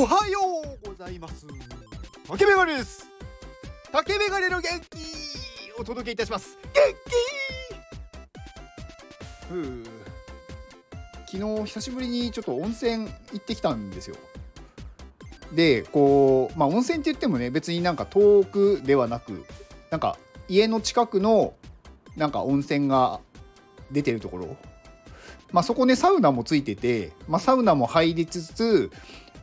[0.00, 0.38] おはよ
[0.84, 1.44] うございます。
[2.28, 3.08] 竹メガネです。
[3.90, 6.56] 竹メガネの元気お届けいたします。
[6.72, 6.94] 元
[9.48, 9.84] 気ふう。
[11.26, 14.14] 昨日久しぶりにちょっと温泉行ってきたんですよ。
[15.52, 19.44] でこうまあ温泉って言ってもね別になんか遠くではなく
[19.90, 20.16] なんか
[20.48, 21.54] 家の近くの
[22.16, 23.18] なんか温泉が
[23.90, 24.56] 出てるところ。
[25.50, 28.92] まあそこねサウナもついてて、まあ、サウナも入りつつ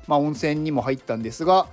[0.07, 1.67] まあ、温泉にも入ったんですが、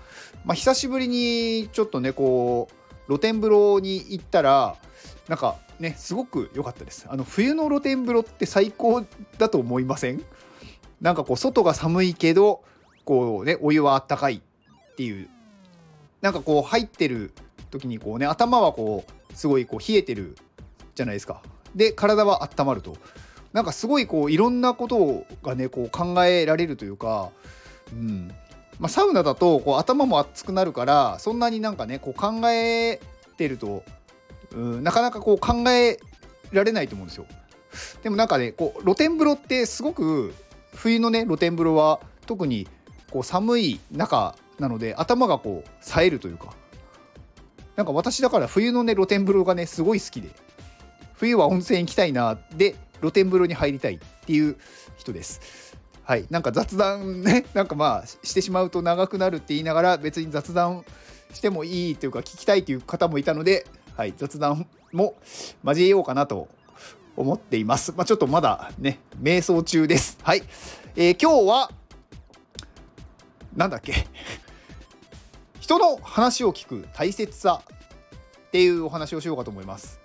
[0.44, 4.76] まあ、久しぶりにちょっとねこう露天風呂に行ったら
[5.28, 7.06] なんかねすごく良かったです。
[7.08, 9.04] あの冬の露天風呂って最高
[9.38, 10.24] だと思いません？
[11.00, 12.62] なんかこう外が寒いけど
[13.04, 15.28] こうねお湯はあったかいっていう。
[16.20, 17.32] なんかこう入ってる
[17.72, 20.36] 時にこうね頭はこうすごいこう冷えてる
[20.94, 21.42] じゃないですか。
[21.74, 22.96] で体は温まると。
[23.52, 27.30] なんかすごいこういろんなことがねこう考えられるというか
[27.92, 28.34] うん
[28.78, 33.00] まあ、サウナだとこう頭も熱くなるからそんなになんかねこう考え
[33.36, 33.84] てると、
[34.52, 36.00] うん、なかなかこう考え
[36.50, 37.26] られないと思うんですよ。
[38.02, 40.34] でもなんかねこう露天風呂ってすごく
[40.74, 42.66] 冬のね露天風呂は特に
[43.10, 46.52] こう寒い中なので頭がこう冴えるというか
[47.76, 50.30] なんか私だから冬のね露天風呂がねすごい好きで
[51.14, 54.56] 冬は温泉行きたいなで露天風呂に入りたいっていう
[54.96, 55.71] 人です。
[56.04, 60.84] はい、なんか雑談ね なんかまあしてしまうと長くなるって言いながら別に雑談
[61.32, 65.14] してもいいというか聞きたいという方もいたので、はい、雑談も
[65.64, 66.48] 交えようかなと
[67.16, 67.92] 思っています。
[67.96, 70.18] まあ、ちょっとまだね瞑想中です。
[70.22, 70.42] はい、
[70.96, 71.70] えー、今日は
[73.54, 74.06] なんだっけ
[75.60, 77.62] 人の話を聞く大切さ
[78.48, 80.01] っていうお話をしようかと思います。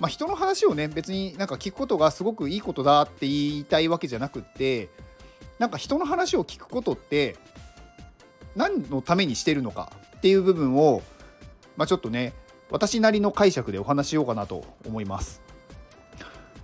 [0.00, 4.88] まあ、人の話をね別になんか聞くことがすごくいいことだって言いたいわけじゃなくって
[5.58, 7.36] なんか人の話を聞くことって
[8.56, 11.02] 何のためにしてるのかっていう部分を、
[11.76, 12.32] まあ、ちょっとね
[12.70, 15.42] 私なりの解釈でお話しようかなと思います。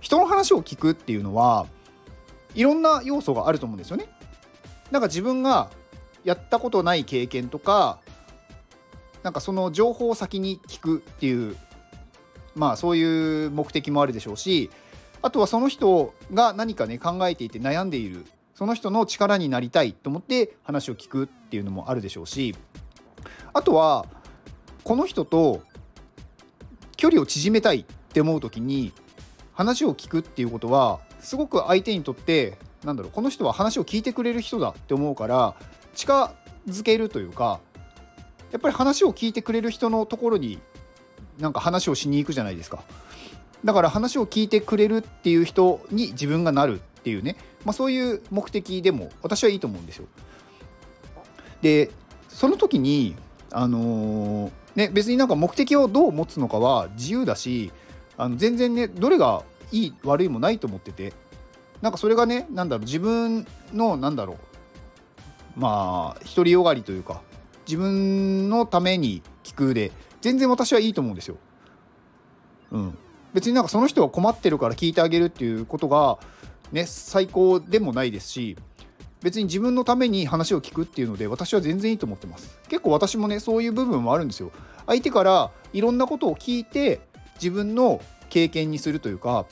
[0.01, 1.67] 人の話を聞くっていうのは
[2.55, 4.09] いろんな要素があると思うんですよね。
[4.89, 5.69] なんか自分が
[6.23, 7.99] やったことない経験とか
[9.23, 11.55] なんかその情報を先に聞くっていう
[12.55, 14.69] まあそういう目的もあるでしょうし
[15.21, 18.25] あとはその人が何かね考えていて悩んでいる
[18.55, 22.55] その人の力になりたいと思って話を聞くっていうのもあるでしょうし
[23.53, 24.05] あとは
[24.83, 25.61] この人と
[26.97, 28.93] 距離を縮めたいって思う時に
[29.53, 35.55] 話を聞くっていうことはすごく相手にとってなんだろうこの人は話を聞いてくれる人だって思うから
[35.93, 36.33] 近
[36.67, 37.59] づけるというか
[38.51, 40.59] やっぱり話を聞いてくれる人のところに
[41.39, 42.83] なんか話をしに行くじゃないですか。
[43.63, 50.07] だから話を聞いてくれるっていう人に自分がなるっていうね、まあ、そういう目的でも私はいいと思うんですよ。
[51.61, 51.91] で
[52.27, 53.15] その時に
[53.51, 57.71] あのー、ね別になんか目的をどう持つのかは自由だし
[58.17, 61.13] あの全然ねどれがいい悪いもないと思ってて
[61.81, 67.21] なんかそれがねなんだろう自分のなんだろうまあ独りよがりというか
[67.67, 71.37] 自分のために聞くで全然私はいいと思うんですよ。
[72.71, 72.97] うん、
[73.33, 76.19] 別になんかその人が困ってるから聞いてあげるっていうことが
[76.71, 78.57] ね最高でもないですし
[79.21, 82.59] 別に自分のために話を聞くっていうので私は全然いいと思ってます。
[82.69, 84.51] 結構私もねそういう部分もあるんですよ。
[84.87, 87.01] 相手からいろんなことを聞いて
[87.35, 89.45] 自分の経験にするというか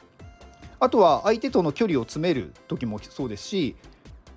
[0.80, 3.76] あとは相手との距離を詰める時もそうですし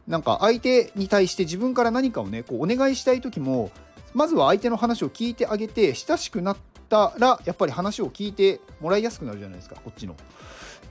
[0.07, 3.71] なんか相手に対して自分から何かをねこうお願いしたい時も
[4.15, 6.57] まずは相手の話を聞いてあげて親しくなっ
[6.89, 10.15] たらやっぱり話を聞いてもらいやすくなるじゃないですかこっちの。
[10.15, 10.27] だか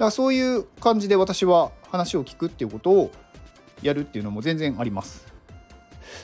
[0.05, 3.11] らそういう感じで私は話を聞くっていうことを
[3.81, 5.31] やるっていうのも全然あります。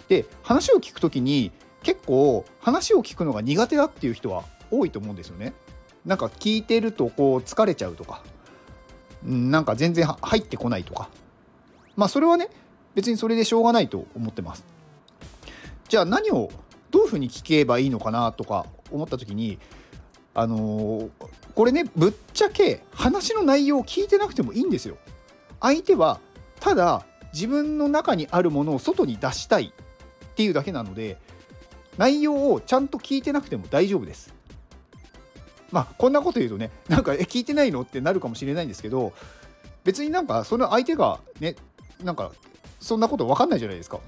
[0.10, 1.52] で話を聞く時に
[1.84, 5.54] 結構話を聞くのが苦手だっていう人は多いと思うんですよね。
[6.06, 8.24] なんか聞いてるとこう疲れちゃうとか、
[9.26, 11.10] うん、なんか全然入ってこないとか
[11.98, 12.50] まあそれはね
[12.96, 14.66] 別にそれでしょうがないと思ってます。
[15.90, 16.50] じゃあ何を
[16.92, 19.60] どういうふうに聞けばいいのかなとか思った時に
[20.34, 21.10] あのー、
[21.56, 24.98] これねぶっちゃけ話の内容を聞いてなくてもいいんですよ。
[25.60, 26.20] 相手は
[26.60, 31.18] ただ自分の中にあるものを外に出したいっていうだけなので
[31.98, 34.34] 内容をちゃんと聞いてなくても大丈夫です。
[35.72, 39.14] まあこんなこと言うとねなんかえ聞いてないのってなるかもしれないんですけど
[39.84, 41.56] 別になんかその相手がね
[42.04, 42.32] なんか
[42.80, 44.00] そんなこと分かんないじゃないですか。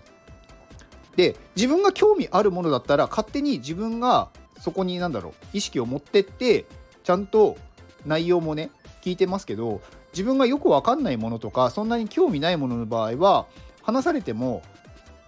[1.16, 4.30] で自分が興味あるものだったら勝手に自分が
[4.60, 6.66] そこに何だろう意識を持ってって
[7.04, 7.58] ちゃんと
[8.06, 8.72] 内容もね
[9.02, 13.48] 聞いてますけど自分がよく分かんないものとかそんなに興味ないものの場合は
[13.82, 14.62] 話されても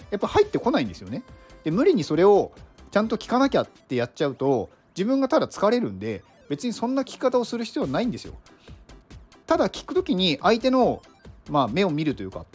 [0.10, 1.24] やっぱ入ってこないんですよね。
[1.64, 2.52] で無理にそれを
[2.92, 8.34] ちゃんと聞かなきゃってやっちゃうと自分がただ疲れるんで別にそんな聞き方をする必要はないんですよ。
[9.48, 11.02] ただ聞く時に相手の、
[11.50, 12.46] まあ、目を見るというか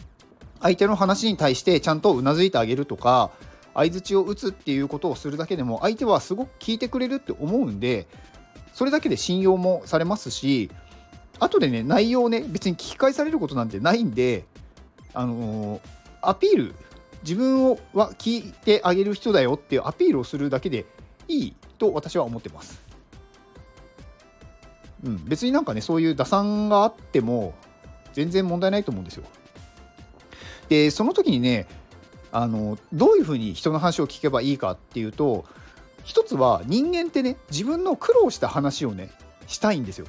[0.60, 3.30] 相手の話に対してちゃんとうなずいてあげるとか
[3.74, 8.06] 相づちを打つっていうことをするだけでも相手はすごく聞いてくれるって思うんで
[8.72, 10.70] それだけで信用もされますし
[11.38, 14.44] 後でね内容ね別に聞き返されることなんてないんで
[15.12, 15.80] あのー、
[16.22, 16.74] アピール
[17.22, 20.86] 自分をは聞いてあげる人だよっていうアピールをするだけで
[21.28, 22.80] いいと私は思ってます。
[25.04, 27.54] うん、別になんかねそういう打算があっても
[28.12, 29.24] 全然問題ないと思うんですよ。
[30.68, 31.66] でその時にね
[32.32, 35.44] あのどういうふうに人の話を聞けばいいかっていうと
[36.04, 39.10] 一つは人間ってね自分の苦労した話をね
[39.46, 40.06] したいんですよ。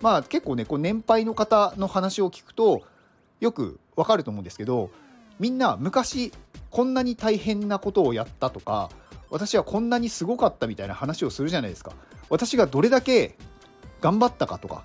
[0.00, 2.82] まあ結構ねこう年配の方の話を聞くと
[3.40, 4.90] よくわかると思うんですけど
[5.38, 6.32] みんな昔
[6.70, 8.90] こんなに大変なことをやったとか
[9.30, 11.92] 私はこんなにすごかったみたいな話をするじゃないですか。
[12.28, 13.36] 私がどれだけ
[14.00, 14.84] 頑張ったかとか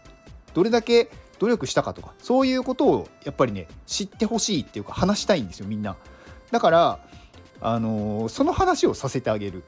[0.53, 5.95] どれだけ努力したかとかそういうことをやっぱりね知ってほしいっていうか話したいんですよみんな。
[6.51, 6.99] だから
[7.61, 9.63] あのー、その話をさせてあげる。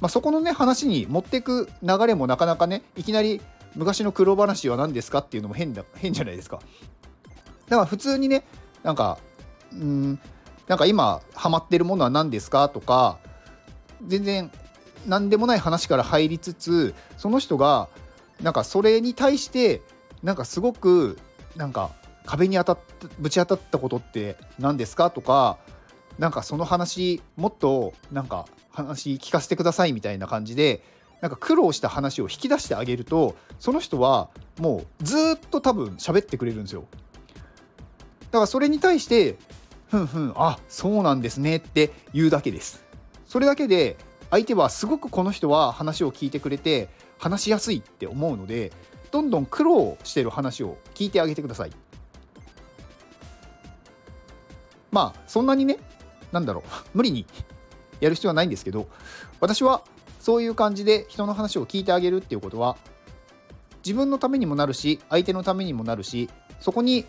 [0.00, 3.42] まあ、そこのね話に持っていく流れもなかなかねいきなり
[3.74, 6.60] 昔の苦労話は何ですかっていうのも変だ変じゃないですか。
[7.68, 8.44] だから普通にね
[8.82, 9.18] なんか
[9.72, 10.18] うん
[10.66, 13.18] なんか今ハマってるものは何ですかとか
[14.06, 14.50] 全然
[15.06, 17.88] 何でもない話から入りつつその人が
[18.42, 19.82] なんかそれに対して
[20.22, 21.18] なんかすごく
[21.56, 21.90] なんか
[22.24, 22.78] 壁に当たっ
[23.18, 25.58] ぶち当たったことって何ですかとか
[26.18, 30.82] なんかその話もっとなんか話聞かせてくださいみたいな感じで
[31.20, 36.84] なんか苦労した話を引き出してあげるとその人はもうずっと多分喋ってくれるんですよ。
[38.30, 39.36] だからそれに対して
[39.88, 42.84] ふんふんあそうなんですねって言うだけです。
[43.26, 43.96] それだけで
[44.30, 46.88] 相手はすごくこの人は話を聞いてくれて
[47.18, 48.72] 話しやすいって思うので
[49.10, 51.72] どんどん苦労してる話を聞いてあげてください。
[54.90, 55.78] まあそんなにね
[56.32, 56.64] なんだろう
[56.94, 57.26] 無理に
[58.00, 58.88] やる必要はないんですけど
[59.40, 59.82] 私は
[60.18, 62.76] そういう感じで人の話を聞いてあげるっていうことは
[63.84, 66.28] 自分のためにもなるし相手のためにもなるし
[66.60, 67.06] そこに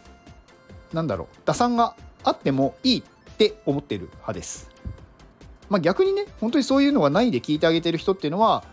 [0.94, 3.04] 何だろう打算があってもいいっ
[3.38, 4.70] て思ってる派です。
[5.70, 8.64] まあ、逆にね本当にそういうのがないで聞いてあげてる人っていうのは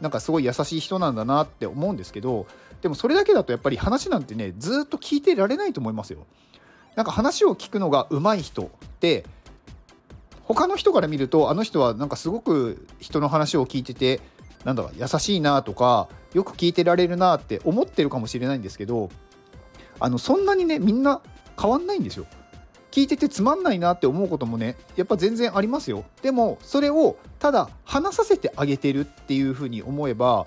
[0.00, 2.46] なんかすごい優しい人なんだなって思うんですけど
[2.82, 6.26] でもそれだけだとやっぱり話なんてねずっと聞いてられないと思いますよ。
[6.96, 8.68] なんか話を聞くのが上手い人っ
[9.00, 9.24] て
[10.44, 14.20] 他の人から見るとあの人はなんかすごく人の話を聞いてて
[14.64, 19.10] なんだか優しいなとかよく聞いてられるなって思ってるかもしれないんですけど
[20.00, 21.20] あのそんなにねみんな
[21.60, 22.26] 変わんないんですよ。
[22.90, 30.46] 聞いててつまんないなって思うこともねやっぱ全然ありますよでもそれをただ話させてあげてるっていうふうに思えば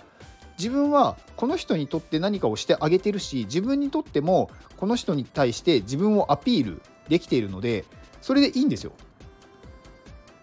[0.61, 7.83] 自分はこの人にとって何かをしてあげてるし自分にとってもこの人に対して自分をアピールできているので
[8.21, 8.91] それでいいんですよ。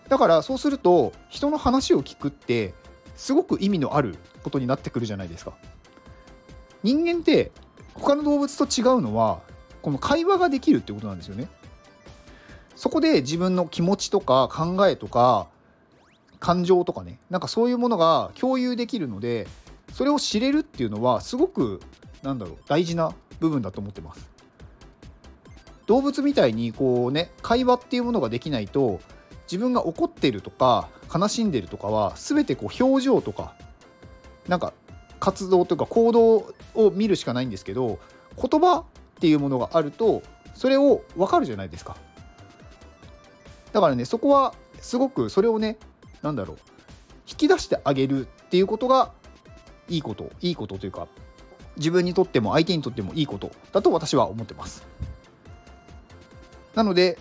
[0.08, 2.74] だからそうすると人の話を聞くって
[3.14, 5.52] すごく意味のあることになってくるじゃないですか。
[6.82, 7.52] 人間って
[7.94, 9.40] 他の動物と違うのは
[9.82, 11.48] この会話ができるってことなんですよね。
[12.74, 15.46] そこで自分の気持ちとか考えとか
[16.40, 19.46] 感情とかねなんかそういうものが共有できるので
[19.98, 21.80] それを知れるっていうのはすごく
[22.22, 24.30] なんだろう大事な部分だと思ってます。
[25.86, 29.00] 動物みたいにこうね会話っていうものができないと
[29.50, 33.56] 自分が怒ってるとか悲しんでるとかは全てこう表情とか
[34.46, 34.72] なんか
[35.18, 37.98] 活動というか行動を見るしかないんですけど
[38.36, 38.84] 言葉
[39.16, 40.22] っていうものがあると
[40.54, 41.96] それを分かるじゃないですか。
[43.72, 45.76] だからねそこはすごくそれをね
[46.22, 46.58] 何だろう
[47.28, 49.17] 引き出してあげるっていうことが
[49.88, 51.08] いいこといいことというか
[51.76, 54.86] 自分にとっても相手にとってもいいことだと私は思ってます。
[56.74, 57.18] なので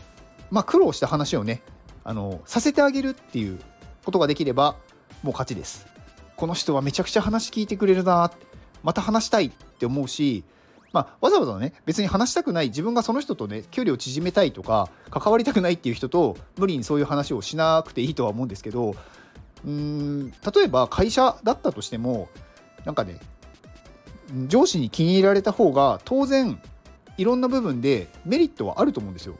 [0.51, 1.61] まあ苦労した話をね
[2.03, 3.59] あのさせてあげるっていう
[4.05, 4.75] ことができれば
[5.23, 5.87] もう勝ちです。
[6.35, 8.31] この人はめちゃくちゃ話聞いてくれるな
[8.83, 10.43] また話したいって思うし
[10.93, 18.95] まあ、わざわざね別に話したくない自分がその人とね距離を縮めたいとか関わりたくないっていう人と無理にそういう話をしなくていいとは思うんですけど
[19.65, 22.29] うん例えば会社だったとしても
[22.85, 23.19] なんかね
[24.47, 26.61] 上司に気に入られた方が当然
[27.17, 29.35] いろんな部分でメリットはあると思うんですよ。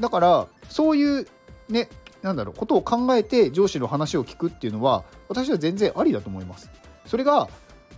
[0.00, 1.26] だからそういう
[1.68, 1.88] ね
[2.22, 6.70] なんだろうことを考えて上司の話を聞くっていうのは私は全然ありだと思います。
[7.06, 7.48] それが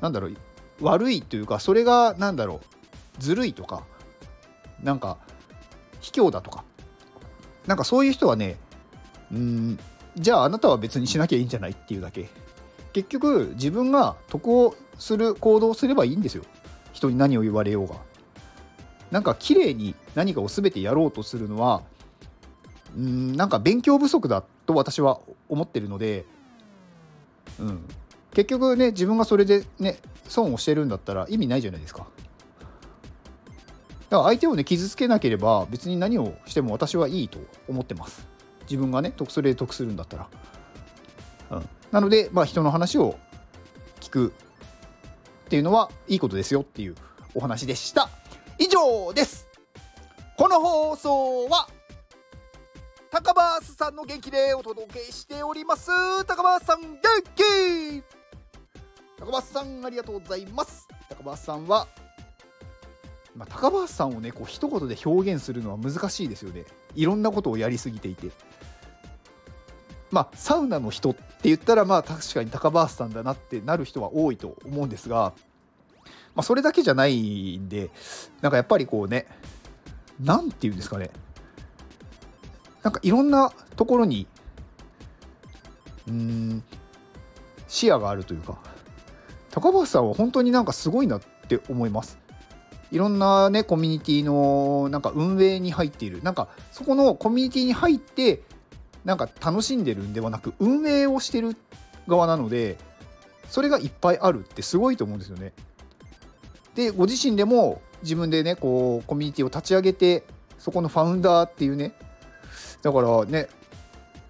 [0.00, 0.36] なんだろう
[0.80, 2.60] 悪いというかそれが何だろ
[3.18, 3.84] うずるいとか
[4.82, 5.16] なんか
[6.00, 6.64] 卑怯だとか
[7.66, 8.58] なんかそういう人はね
[9.32, 9.78] うん
[10.16, 12.28] じゃああなたは別にしなきゃいいんじゃないっていうだけ。
[12.96, 16.44] 結局自分が得をする行動をすればいいんですよ
[16.94, 17.96] 人に何を言われようが
[19.10, 21.82] なんか綺麗に何かを全てやろうとするのは
[22.96, 26.24] うんなんか勉強不足だと私は思ってるので、
[27.60, 27.84] うん、
[28.32, 32.06] 結局ね自分がそれでね損をしてるんだったら意味ないじゃないですか。
[34.08, 37.38] だから相手をね傷つけなければ別に何をしても私はいいと
[37.68, 38.26] 思ってます。
[38.62, 40.28] 自分がね得それで得するんだったら。
[41.50, 43.18] うん、なのでまあ人の話を
[44.00, 44.32] 聞く
[45.46, 46.94] っていうのはいいことですよっていう
[47.34, 48.08] お話でした。
[48.58, 49.48] 以上です。
[50.36, 51.68] この放送は
[53.10, 55.90] 高バースさんの元気でお届けしております。
[56.26, 57.00] 高バースさん元
[57.34, 58.02] 気。
[59.18, 60.86] 高バースさんありがとうございます。
[61.08, 61.86] 高バースさんは
[63.36, 66.64] まあ、高橋さんをねこう一言で表現するのは難しいですよね。
[66.94, 68.30] いろんなことをやりすぎていて。
[70.10, 75.32] まあサウナの人って言ったらまあ確かに高橋さんだなってなる人は多いと思うんですが
[76.36, 77.90] まあ、それだけじゃないんで
[78.42, 79.26] なんかやっぱりこうね
[80.22, 81.10] 何て言うんですかね
[82.82, 84.26] なんかいろんなところに
[86.06, 86.62] うん
[87.66, 88.58] 視野があるというか
[89.50, 92.18] 高橋さんは本当になんかすごいなって思います。
[92.92, 98.42] いろんなねコミュニティのなんか運営に入っているなんかそこのコミュニティに入って
[99.06, 101.56] なんか楽しんでるんではなく運営をしてる
[102.08, 102.76] 側なので
[103.48, 105.52] それがいっぱいあるってすごいと思うんですよね。
[106.74, 110.24] でご自身でも自分でねこうコミュニティを立ち上げて
[110.58, 111.94] そこのファウンダーっていうね
[112.82, 113.48] だからね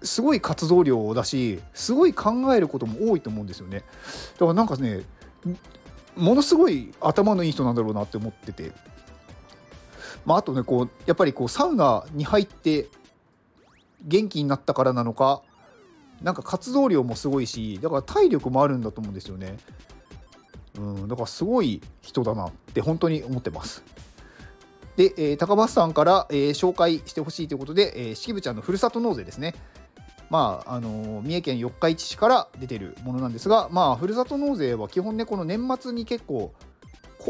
[0.03, 3.83] すごい活動量だしすごい考えることも多いと思うんですよね
[4.33, 5.01] だからなんかね
[6.15, 8.71] ものすごい頭のいい人なんだろうなって思ってて
[10.23, 12.87] まああとねこうやっぱりこうサウナに入って
[14.01, 15.41] 元気になったからなのか
[16.21, 19.57] なんか活動量もすごいしだから体力もあるんだと思うんですよね
[20.77, 23.83] うん、だからすごい人だなって本当に思ってます。
[24.95, 29.53] で、えー、高橋さんから、えー、紹介してほしいということで、えー、式部ちゃんのふるさと納税ですね。
[30.29, 36.53] まああのー、三重県四日市市から出てるものなんですが、まあ、ふるさと納税は基本ね、この年末に結構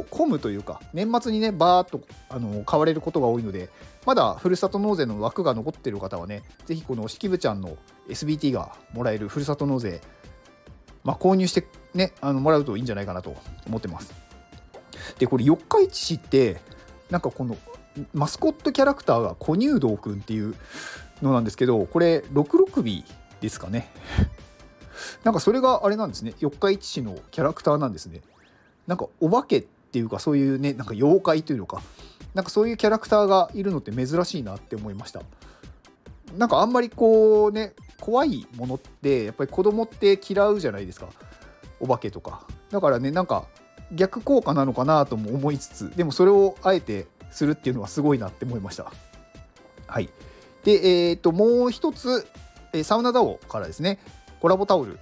[0.09, 3.69] 混むというか、年末にね、バーっと、あの買われることが多いので、
[4.07, 9.99] まだふるさと納税の枠が残ってる方はね、ぜひこの式部ちゃんの SBT がもらえるふるさと納税、
[11.03, 13.35] まあ、購入してね、あのもらうといいんじゃないかなと
[13.67, 14.13] 思ってます。
[15.19, 16.61] で、これ、四日市市って、
[17.09, 17.57] なんかこの
[18.13, 20.55] マスコットキャラクターが小乳道くんっていう
[21.21, 23.03] のなんですけど、これ、66尾
[23.41, 23.91] ですかね。
[25.25, 28.21] なんかそれがあれなんですね、四日市市のキャラクターなんですね。
[28.87, 31.81] なんかお化けっていうか、そういうね、なんか妖怪というのか、
[32.37, 35.23] なんかそういうキャラクターがいるのって珍しいなって思いました。
[36.37, 41.07] なんかあんまりこうね、怖いものってやっぱり子供って嫌うじゃないですか。
[41.79, 42.45] お化けとか。
[42.69, 43.47] だからねなんか
[43.91, 48.91] 逆効果なのかなとも思いつつでもそれをあえてするっていうのはすごいなって思いました。
[49.87, 50.07] はい。
[50.63, 52.27] でえっ、ー、ともう一つ、
[52.83, 53.97] サウナダオからですね。
[54.41, 54.99] コラボタオル。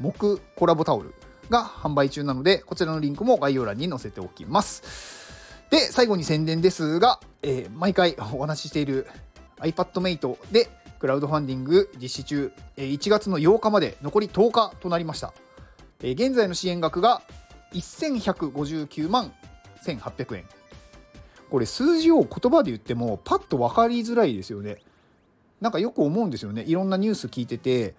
[0.00, 1.14] 木コラボタオル
[1.50, 5.23] が販売中なのでこちらのリンクも概要欄に載せておきます。
[5.74, 9.08] で最後に宣伝ですが、えー、毎回お話ししている
[9.58, 10.68] iPadMate で
[11.00, 15.34] クラウドファンディング実施中え1月の8日まで残り10日となりました。
[16.00, 17.22] え現在の支援額が
[17.72, 19.32] 1159万
[19.84, 20.44] 1800円。
[21.50, 24.76] これ数字を言葉で言ってもパッと分かりづらいですよね。
[25.60, 26.62] なんかよく思うんですよね。
[26.62, 27.94] いろんなニュース聞いてて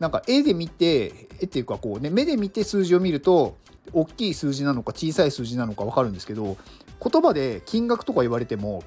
[0.00, 3.56] なんか絵で見て絵っていうかこうね目で見て数字を見ると
[3.92, 6.56] 大きい数字なのか小さい数字なのか分かるんですけど
[7.02, 8.82] 言葉で金額とか言われても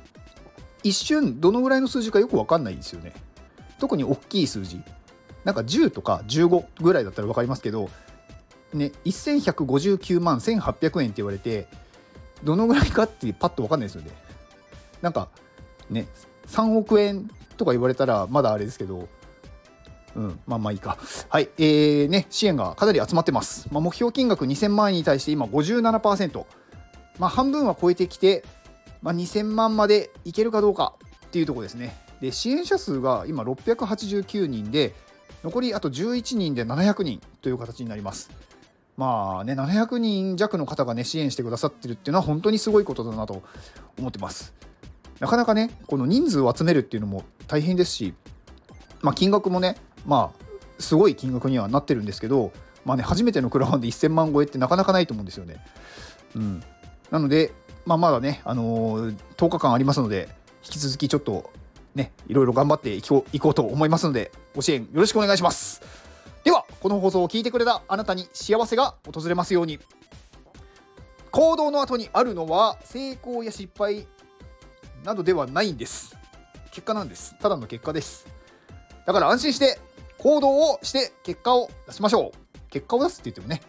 [0.84, 3.14] 一瞬どのぐらいの数字かよく分かんないんですよね
[3.80, 4.82] 特に大きい数字
[5.44, 7.90] なんか10とか15ぐらいだったら分かりますけど
[8.76, 11.68] ね、1159万1800円って言われて、
[12.44, 14.12] どのぐらいかってパッと分かんないですよね。
[15.02, 15.30] なんか、
[15.90, 16.08] ね、
[16.48, 19.08] 3億円とか言われたらまだあれですけど、
[20.16, 20.98] うん、まあまあいいか。
[21.30, 23.68] はい、えー、ね、支援がかなり集まってます。
[23.72, 26.46] まあ、目標金額2000万円に対して今57%。
[27.20, 28.44] まあ半分は超えてきて、
[29.02, 30.94] まあ、2000万までいけるかどうか
[31.28, 31.96] っていうところですね。
[32.22, 34.96] で、支援者数が今689人で、
[35.44, 38.32] 残りあと11人で700人という形になります。
[38.98, 43.44] まあね、700人弱の方がね、支援してくださってるっていうのは本当にすごいことだなと
[44.00, 44.54] 思ってます。
[45.20, 48.14] なかなかね、この人数を集めるっていうのも大変ですし、
[49.02, 52.52] まあ、金額もね、まあ、すごい金額にはなってるんですけど、
[52.86, 55.64] まあね、初めてのクラファンで1000万超えってなかなかないと思うんですよね。
[56.36, 56.64] うん。
[57.12, 57.54] なので、
[57.86, 60.30] まあ、まだね、あのー、10日間ありますので、
[60.66, 61.52] 引き続きちょっと
[61.94, 65.82] ねいろいろ頑張っていこういこうと思いますのでご支援よろしくお願いします。
[66.44, 69.80] ではこの放送を聞いてくれたあなたに幸せが訪れますように。
[71.32, 74.08] 行動の後にあるのは成功や失敗
[75.04, 76.16] などではないんです。
[76.72, 77.36] 結果なんです。
[77.40, 78.26] ただの結果です。
[79.06, 79.80] だから安心して
[80.18, 82.60] 行動をして結果を出しましょう。
[82.70, 83.62] 結果を出すって言ってもね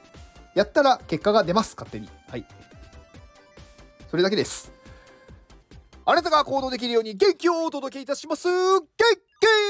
[0.55, 1.75] やったら結果が出ます。
[1.77, 2.09] 勝手に。
[2.29, 2.47] はい。
[4.11, 4.73] それだけです。
[6.05, 8.49] あなたが行動できるように元気をお届けいたします。
[8.49, 8.81] 元
[9.41, 9.66] 気